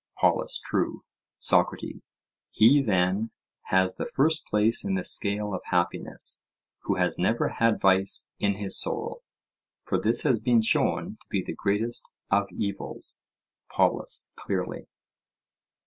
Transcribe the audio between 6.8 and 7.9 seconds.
has never had